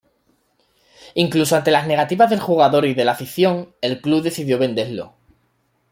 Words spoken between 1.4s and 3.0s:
ante las negativas del jugador y